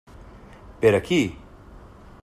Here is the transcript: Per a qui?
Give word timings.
Per 0.85 0.93
a 1.01 1.03
qui? 1.11 1.21